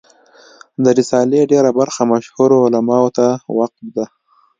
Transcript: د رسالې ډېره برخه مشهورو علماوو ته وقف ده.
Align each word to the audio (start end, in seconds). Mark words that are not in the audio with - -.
د 0.83 0.85
رسالې 0.97 1.41
ډېره 1.51 1.69
برخه 1.79 2.01
مشهورو 2.13 2.63
علماوو 2.65 3.13
ته 3.17 3.27
وقف 3.57 3.85
ده. 3.95 4.05